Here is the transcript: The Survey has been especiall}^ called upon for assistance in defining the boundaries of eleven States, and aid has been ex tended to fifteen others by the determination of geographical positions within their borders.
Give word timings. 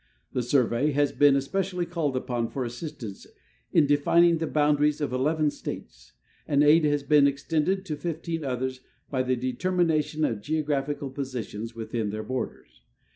The 0.33 0.41
Survey 0.41 0.93
has 0.93 1.11
been 1.11 1.35
especiall}^ 1.35 1.87
called 1.87 2.17
upon 2.17 2.49
for 2.49 2.65
assistance 2.65 3.27
in 3.71 3.85
defining 3.85 4.39
the 4.39 4.47
boundaries 4.47 4.99
of 4.99 5.13
eleven 5.13 5.51
States, 5.51 6.13
and 6.47 6.63
aid 6.63 6.83
has 6.85 7.03
been 7.03 7.27
ex 7.27 7.43
tended 7.43 7.85
to 7.85 7.95
fifteen 7.95 8.43
others 8.43 8.81
by 9.11 9.21
the 9.21 9.35
determination 9.35 10.25
of 10.25 10.41
geographical 10.41 11.11
positions 11.11 11.75
within 11.75 12.09
their 12.09 12.23
borders. 12.23 12.81